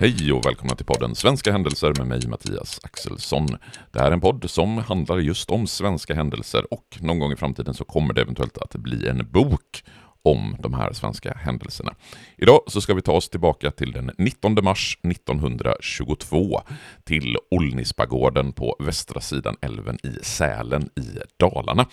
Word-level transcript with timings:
Hej 0.00 0.32
och 0.32 0.46
välkomna 0.46 0.74
till 0.74 0.86
podden 0.86 1.14
Svenska 1.14 1.52
händelser 1.52 1.92
med 1.98 2.06
mig 2.06 2.20
Mattias 2.28 2.80
Axelsson. 2.82 3.46
Det 3.92 3.98
här 3.98 4.06
är 4.06 4.12
en 4.12 4.20
podd 4.20 4.50
som 4.50 4.78
handlar 4.78 5.18
just 5.18 5.50
om 5.50 5.66
svenska 5.66 6.14
händelser 6.14 6.72
och 6.74 6.98
någon 7.00 7.18
gång 7.18 7.32
i 7.32 7.36
framtiden 7.36 7.74
så 7.74 7.84
kommer 7.84 8.14
det 8.14 8.20
eventuellt 8.20 8.58
att 8.58 8.76
bli 8.76 9.08
en 9.08 9.30
bok 9.30 9.84
om 10.28 10.56
de 10.58 10.74
här 10.74 10.92
svenska 10.92 11.34
händelserna. 11.34 11.94
Idag 12.36 12.60
så 12.66 12.80
ska 12.80 12.94
vi 12.94 13.02
ta 13.02 13.12
oss 13.12 13.28
tillbaka 13.28 13.70
till 13.70 13.92
den 13.92 14.10
19 14.18 14.56
mars 14.62 14.98
1922 15.02 16.60
till 17.04 17.36
Olnispagården 17.50 18.52
på 18.52 18.76
västra 18.78 19.20
sidan 19.20 19.56
älven 19.60 19.98
i 20.02 20.24
Sälen 20.24 20.82
i 20.82 21.18
Dalarna. 21.36 21.86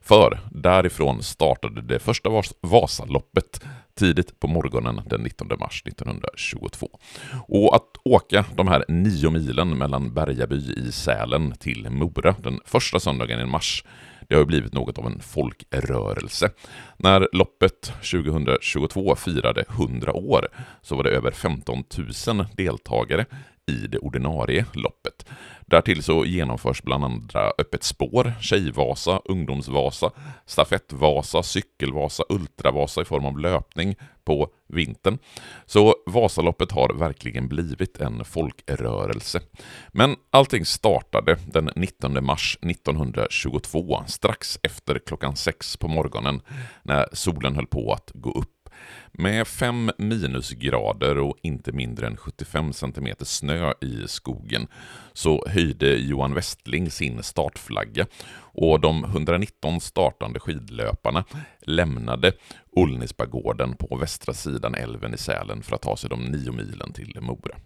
För 0.00 0.38
därifrån 0.50 1.22
startade 1.22 1.82
det 1.82 1.98
första 1.98 2.30
Vasaloppet 2.60 3.60
tidigt 3.94 4.40
på 4.40 4.48
morgonen 4.48 5.02
den 5.06 5.20
19 5.20 5.48
mars 5.60 5.82
1922. 5.86 6.88
Och 7.48 7.76
att 7.76 7.90
åka 8.04 8.44
de 8.56 8.68
här 8.68 8.84
nio 8.88 9.30
milen 9.30 9.78
mellan 9.78 10.14
Bergaby 10.14 10.74
i 10.76 10.92
Sälen 10.92 11.52
till 11.52 11.90
Mora 11.90 12.34
den 12.38 12.60
första 12.64 13.00
söndagen 13.00 13.40
i 13.40 13.46
mars 13.46 13.84
det 14.30 14.36
har 14.36 14.44
blivit 14.44 14.72
något 14.72 14.98
av 14.98 15.06
en 15.06 15.20
folkrörelse. 15.20 16.50
När 16.96 17.28
loppet 17.32 17.92
2022 18.10 19.16
firade 19.16 19.64
100 19.68 20.12
år 20.12 20.48
så 20.82 20.96
var 20.96 21.04
det 21.04 21.10
över 21.10 21.30
15 21.30 21.84
000 22.26 22.46
deltagare 22.56 23.26
i 23.70 23.86
det 23.86 23.98
ordinarie 23.98 24.66
loppet. 24.72 25.26
Därtill 25.66 26.02
så 26.02 26.24
genomförs 26.24 26.82
bland 26.82 27.04
andra 27.04 27.52
Öppet 27.58 27.82
spår, 27.82 28.32
Tjejvasa, 28.40 29.20
Ungdomsvasa, 29.24 30.10
Stafettvasa, 30.46 31.42
Cykelvasa, 31.42 32.24
Ultravasa 32.28 33.02
i 33.02 33.04
form 33.04 33.24
av 33.24 33.38
löpning 33.38 33.96
på 34.24 34.48
vintern. 34.68 35.18
Så 35.66 35.94
Vasaloppet 36.06 36.72
har 36.72 36.94
verkligen 36.94 37.48
blivit 37.48 38.00
en 38.00 38.24
folkrörelse. 38.24 39.40
Men 39.88 40.16
allting 40.30 40.64
startade 40.64 41.38
den 41.46 41.70
19 41.76 42.24
mars 42.24 42.58
1922, 42.62 44.04
strax 44.06 44.58
efter 44.62 44.98
klockan 44.98 45.36
sex 45.36 45.76
på 45.76 45.88
morgonen, 45.88 46.40
när 46.82 47.08
solen 47.12 47.54
höll 47.54 47.66
på 47.66 47.92
att 47.92 48.10
gå 48.14 48.30
upp 48.30 48.59
med 49.12 49.46
fem 49.46 49.90
minusgrader 49.98 51.18
och 51.18 51.36
inte 51.42 51.72
mindre 51.72 52.06
än 52.06 52.16
75 52.16 52.72
cm 52.72 53.06
snö 53.20 53.72
i 53.80 54.08
skogen 54.08 54.66
så 55.12 55.44
höjde 55.48 55.96
Johan 55.96 56.34
Westling 56.34 56.90
sin 56.90 57.22
startflagga 57.22 58.06
och 58.60 58.80
de 58.80 59.04
119 59.04 59.80
startande 59.80 60.40
skidlöparna 60.40 61.24
lämnade 61.60 62.32
Ullnisbagården 62.76 63.76
på 63.76 63.96
västra 63.96 64.34
sidan 64.34 64.74
älven 64.74 65.14
i 65.14 65.18
Sälen 65.18 65.62
för 65.62 65.74
att 65.74 65.82
ta 65.82 65.96
sig 65.96 66.10
de 66.10 66.24
nio 66.24 66.52
milen 66.52 66.92
till 66.92 67.18
Mora. 67.20 67.56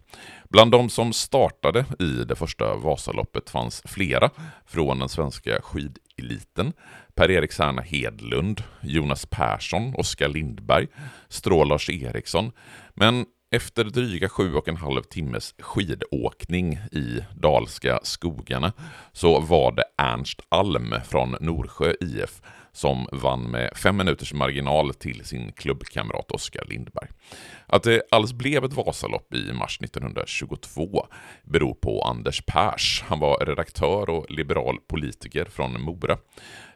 Bland 0.49 0.71
de 0.71 0.89
som 0.89 1.13
startade 1.13 1.85
i 1.99 2.23
det 2.23 2.35
första 2.35 2.75
Vasaloppet 2.75 3.49
fanns 3.49 3.81
flera 3.85 4.29
från 4.65 4.99
den 4.99 5.09
svenska 5.09 5.61
skideliten. 5.61 6.73
Per-Erik 7.13 7.51
Särna 7.51 7.81
Hedlund, 7.81 8.63
Jonas 8.81 9.25
Persson, 9.25 9.95
Oskar 9.95 10.27
Lindberg, 10.27 10.87
Strålars 11.29 11.89
Eriksson. 11.89 12.51
Men 12.93 13.25
efter 13.51 13.83
dryga 13.83 14.29
sju 14.29 14.53
och 14.53 14.67
en 14.67 14.77
halv 14.77 15.01
timmes 15.03 15.55
skidåkning 15.59 16.73
i 16.91 17.19
dalska 17.35 17.99
skogarna 18.03 18.73
så 19.11 19.39
var 19.39 19.71
det 19.71 19.83
Ernst 19.97 20.41
Alm 20.49 20.95
från 21.09 21.35
Norsjö 21.39 21.93
IF 22.01 22.41
som 22.75 23.07
vann 23.11 23.43
med 23.43 23.69
fem 23.75 23.97
minuters 23.97 24.33
marginal 24.33 24.93
till 24.93 25.25
sin 25.25 25.51
klubbkamrat 25.51 26.31
Oskar 26.31 26.65
Lindberg. 26.65 27.07
Att 27.67 27.83
det 27.83 28.01
alls 28.11 28.33
blev 28.33 28.63
ett 28.63 28.73
Vasalopp 28.73 29.33
i 29.33 29.53
mars 29.53 29.79
1922 29.81 31.07
beror 31.43 31.73
på 31.73 32.01
Anders 32.01 32.41
Pers. 32.45 33.03
Han 33.07 33.19
var 33.19 33.45
redaktör 33.45 34.09
och 34.09 34.31
liberal 34.31 34.77
politiker 34.87 35.45
från 35.45 35.81
Mora. 35.81 36.17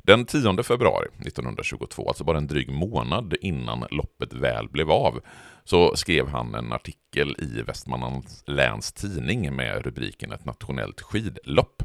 Den 0.03 0.25
10 0.25 0.63
februari 0.63 1.07
1922, 1.21 2.07
alltså 2.07 2.23
bara 2.23 2.37
en 2.37 2.47
dryg 2.47 2.71
månad 2.71 3.33
innan 3.41 3.85
loppet 3.91 4.33
väl 4.33 4.69
blev 4.69 4.91
av, 4.91 5.19
så 5.63 5.95
skrev 5.95 6.27
han 6.27 6.55
en 6.55 6.73
artikel 6.73 7.35
i 7.39 7.61
Västmanlands 7.61 8.43
läns 8.47 8.91
tidning 8.91 9.55
med 9.55 9.85
rubriken 9.85 10.31
Ett 10.31 10.45
nationellt 10.45 11.01
skidlopp. 11.01 11.83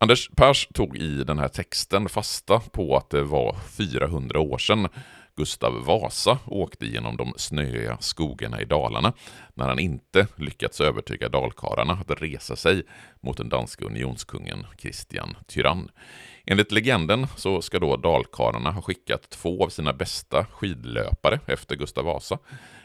Anders 0.00 0.30
Pers 0.36 0.68
tog 0.74 0.96
i 0.96 1.24
den 1.24 1.38
här 1.38 1.48
texten 1.48 2.08
fasta 2.08 2.60
på 2.60 2.96
att 2.96 3.10
det 3.10 3.22
var 3.22 3.56
400 3.78 4.40
år 4.40 4.58
sedan 4.58 4.88
Gustav 5.36 5.84
Vasa 5.84 6.38
åkte 6.46 6.86
genom 6.86 7.16
de 7.16 7.34
snöiga 7.36 7.98
skogarna 8.00 8.60
i 8.60 8.64
Dalarna 8.64 9.12
när 9.54 9.68
han 9.68 9.78
inte 9.78 10.26
lyckats 10.36 10.80
övertyga 10.80 11.28
dalkarlarna 11.28 11.92
att 11.92 12.22
resa 12.22 12.56
sig 12.56 12.82
mot 13.20 13.36
den 13.36 13.48
danska 13.48 13.84
unionskungen 13.84 14.66
Kristian 14.78 15.36
Tyrann. 15.46 15.90
Enligt 16.46 16.72
legenden 16.72 17.26
så 17.36 17.62
ska 17.62 17.78
då 17.78 17.96
dalkarlarna 17.96 18.70
ha 18.70 18.82
skickat 18.82 19.30
två 19.30 19.64
av 19.64 19.68
sina 19.68 19.92
bästa 19.92 20.46
skidlöpare 20.52 21.40
efter 21.46 21.76
Gustav 21.76 22.04
Vasa, 22.04 22.38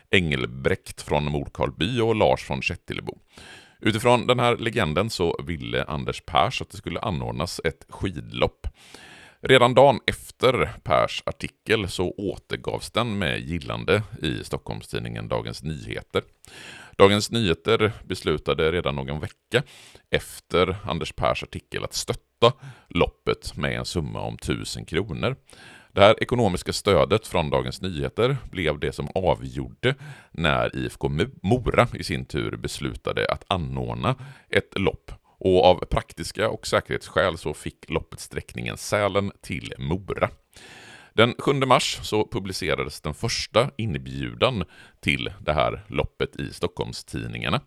Engelbrekt 0.09 1.02
från 1.02 1.31
Mordkarlby 1.31 2.00
och 2.00 2.16
Lars 2.16 2.44
från 2.44 2.62
Kättilebo. 2.62 3.18
Utifrån 3.85 4.27
den 4.27 4.39
här 4.39 4.57
legenden 4.57 5.09
så 5.09 5.44
ville 5.44 5.83
Anders 5.83 6.21
Pers 6.25 6.61
att 6.61 6.69
det 6.69 6.77
skulle 6.77 6.99
anordnas 6.99 7.61
ett 7.63 7.85
skidlopp. 7.89 8.67
Redan 9.41 9.73
dagen 9.73 9.99
efter 10.05 10.69
Pers 10.83 11.23
artikel 11.25 11.89
så 11.89 12.11
återgavs 12.11 12.91
den 12.91 13.17
med 13.17 13.39
gillande 13.39 14.03
i 14.22 14.43
Stockholmstidningen 14.43 15.27
Dagens 15.27 15.63
Nyheter. 15.63 16.23
Dagens 16.97 17.31
Nyheter 17.31 17.91
beslutade 18.03 18.72
redan 18.72 18.95
någon 18.95 19.19
vecka 19.19 19.63
efter 20.09 20.75
Anders 20.83 21.11
Pers 21.11 21.43
artikel 21.43 21.83
att 21.83 21.93
stötta 21.93 22.53
loppet 22.88 23.57
med 23.57 23.79
en 23.79 23.85
summa 23.85 24.22
om 24.22 24.35
1000 24.35 24.85
kronor. 24.85 25.35
Det 25.95 26.01
här 26.01 26.23
ekonomiska 26.23 26.73
stödet 26.73 27.27
från 27.27 27.49
Dagens 27.49 27.81
Nyheter 27.81 28.37
blev 28.51 28.79
det 28.79 28.91
som 28.91 29.07
avgjorde 29.15 29.95
när 30.31 30.75
IFK 30.75 31.09
Mora 31.43 31.87
i 31.93 32.03
sin 32.03 32.25
tur 32.25 32.55
beslutade 32.57 33.25
att 33.25 33.45
anordna 33.47 34.15
ett 34.49 34.79
lopp 34.79 35.11
och 35.39 35.65
av 35.65 35.85
praktiska 35.85 36.49
och 36.49 36.67
säkerhetsskäl 36.67 37.37
så 37.37 37.53
fick 37.53 37.89
loppet 37.89 38.19
sträckningen 38.19 38.77
Sälen 38.77 39.31
till 39.41 39.73
Mora. 39.77 40.29
Den 41.13 41.35
7 41.39 41.53
mars 41.53 41.99
så 42.01 42.27
publicerades 42.27 43.01
den 43.01 43.13
första 43.13 43.69
inbjudan 43.77 44.63
till 45.01 45.33
det 45.39 45.53
här 45.53 45.85
loppet 45.87 46.35
i 46.35 46.53
Stockholmstidningarna. 46.53 47.61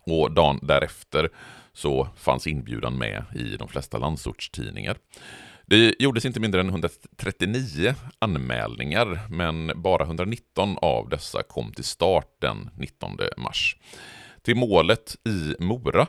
Och 0.00 0.32
dagen 0.32 0.58
därefter 0.62 1.28
så 1.72 2.08
fanns 2.16 2.46
inbjudan 2.46 2.98
med 2.98 3.24
i 3.34 3.56
de 3.56 3.68
flesta 3.68 3.98
landsortstidningar. 3.98 4.96
Det 5.68 5.94
gjordes 5.98 6.24
inte 6.24 6.40
mindre 6.40 6.60
än 6.60 6.68
139 6.68 7.94
anmälningar, 8.18 9.20
men 9.30 9.72
bara 9.76 10.04
119 10.04 10.78
av 10.78 11.08
dessa 11.08 11.42
kom 11.42 11.72
till 11.72 11.84
start 11.84 12.36
den 12.40 12.70
19 12.76 13.18
mars. 13.36 13.76
Till 14.42 14.56
målet 14.56 15.16
i 15.28 15.64
Mora, 15.64 16.06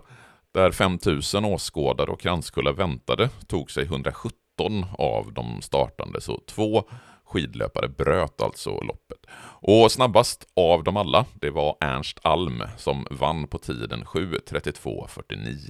där 0.54 0.72
5000 0.72 1.46
åskådare 1.46 2.12
och 2.12 2.20
kranskullar 2.20 2.74
väntade, 2.74 3.30
tog 3.48 3.72
sig 3.72 3.84
117 3.84 4.86
av 4.98 5.34
de 5.34 5.62
startande, 5.62 6.22
så 6.22 6.42
två 6.48 6.84
skidlöpare 7.26 7.88
bröt 7.88 8.42
alltså 8.42 8.70
loppet. 8.70 9.26
Och 9.62 9.92
snabbast 9.92 10.48
av 10.56 10.84
dem 10.84 10.98
alla, 10.98 11.26
det 11.34 11.50
var 11.50 11.78
Ernst 11.82 12.20
Alm 12.22 12.64
som 12.78 13.08
vann 13.12 13.48
på 13.48 13.58
tiden 13.58 14.04
7.32.49. 14.04 15.70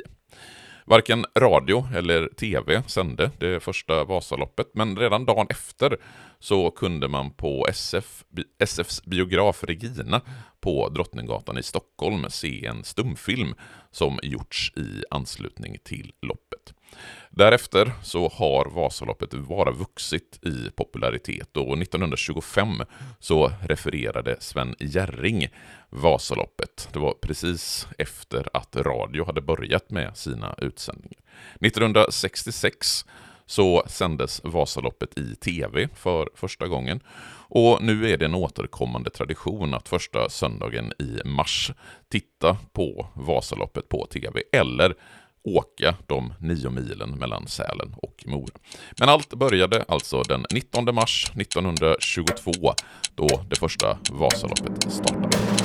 Varken 0.89 1.25
radio 1.39 1.87
eller 1.95 2.27
tv 2.27 2.83
sände 2.87 3.31
det 3.39 3.59
första 3.59 4.03
Vasaloppet, 4.03 4.67
men 4.73 4.97
redan 4.97 5.25
dagen 5.25 5.47
efter 5.49 5.97
så 6.39 6.71
kunde 6.71 7.07
man 7.07 7.31
på 7.31 7.67
SF, 7.69 8.23
SFs 8.59 9.03
biograf 9.05 9.63
Regina 9.63 10.21
på 10.59 10.89
Drottninggatan 10.89 11.57
i 11.57 11.63
Stockholm 11.63 12.25
se 12.29 12.65
en 12.65 12.83
stumfilm 12.83 13.53
som 13.91 14.19
gjorts 14.23 14.71
i 14.77 15.03
anslutning 15.11 15.77
till 15.83 16.11
loppet. 16.21 16.46
Därefter 17.29 17.91
så 18.03 18.29
har 18.29 18.65
Vasaloppet 18.65 19.33
bara 19.33 19.71
vuxit 19.71 20.39
i 20.41 20.69
popularitet 20.75 21.57
och 21.57 21.77
1925 21.81 22.83
så 23.19 23.51
refererade 23.61 24.35
Sven 24.39 24.75
Jerring 24.79 25.47
Vasaloppet. 25.89 26.89
Det 26.93 26.99
var 26.99 27.13
precis 27.13 27.87
efter 27.97 28.47
att 28.53 28.75
radio 28.75 29.25
hade 29.25 29.41
börjat 29.41 29.91
med 29.91 30.17
sina 30.17 30.55
utsändningar. 30.57 31.19
1966 31.61 33.05
så 33.45 33.83
sändes 33.87 34.41
Vasaloppet 34.43 35.17
i 35.17 35.35
tv 35.35 35.89
för 35.95 36.29
första 36.35 36.67
gången. 36.67 36.99
Och 37.49 37.83
nu 37.83 38.09
är 38.09 38.17
det 38.17 38.25
en 38.25 38.35
återkommande 38.35 39.09
tradition 39.09 39.73
att 39.73 39.89
första 39.89 40.29
söndagen 40.29 40.93
i 40.99 41.21
mars 41.25 41.71
titta 42.09 42.57
på 42.73 43.07
Vasaloppet 43.13 43.89
på 43.89 44.05
tv, 44.05 44.43
eller 44.51 44.95
åka 45.47 45.95
de 46.07 46.33
nio 46.39 46.69
milen 46.69 47.09
mellan 47.09 47.47
Sälen 47.47 47.95
och 47.97 48.23
Mora. 48.25 48.53
Men 48.99 49.09
allt 49.09 49.33
började 49.33 49.85
alltså 49.87 50.21
den 50.21 50.45
19 50.53 50.95
mars 50.95 51.31
1922 51.35 52.51
då 53.15 53.27
det 53.49 53.55
första 53.55 53.97
Vasaloppet 54.11 54.91
startade. 54.91 55.56